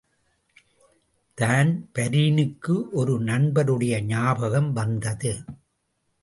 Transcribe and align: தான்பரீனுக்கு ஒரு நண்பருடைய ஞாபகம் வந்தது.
தான்பரீனுக்கு 1.37 2.75
ஒரு 2.91 3.19
நண்பருடைய 3.23 4.01
ஞாபகம் 4.01 4.73
வந்தது. 4.73 5.43